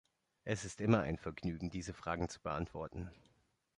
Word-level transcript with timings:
Es 0.45 0.65
ist 0.65 0.81
immer 0.81 1.01
ein 1.01 1.15
Vergnügen, 1.19 1.69
diese 1.69 1.93
Fragen 1.93 2.27
zu 2.27 2.41
beantworten. 2.41 3.11